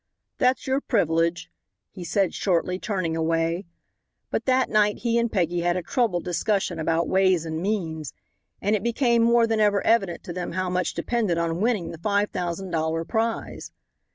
"That's 0.39 0.65
your 0.65 0.81
privilege," 0.81 1.51
he 1.91 2.03
said 2.03 2.33
shortly, 2.33 2.79
turning 2.79 3.15
away, 3.15 3.65
but 4.31 4.45
that 4.45 4.67
night 4.67 4.97
he 4.97 5.19
and 5.19 5.31
Peggy 5.31 5.59
had 5.59 5.77
a 5.77 5.83
troubled 5.83 6.23
discussion 6.23 6.79
about 6.79 7.07
ways 7.07 7.45
and 7.45 7.61
means, 7.61 8.11
and 8.63 8.75
it 8.75 8.81
became 8.81 9.21
more 9.21 9.45
than 9.45 9.59
ever 9.59 9.85
evident 9.85 10.23
to 10.23 10.33
them 10.33 10.53
how 10.53 10.71
much 10.71 10.95
depended 10.95 11.37
on 11.37 11.61
winning 11.61 11.91
the 11.91 11.99
five 11.99 12.31
thousand 12.31 12.71
dollar 12.71 13.05
prize. 13.05 13.71